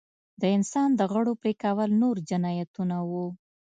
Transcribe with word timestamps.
د 0.41 0.43
انسان 0.57 0.89
د 0.99 1.01
غړو 1.11 1.33
پرې 1.41 1.53
کول 1.63 1.89
نور 2.01 2.15
جنایتونه 2.29 2.97
وو. 3.09 3.27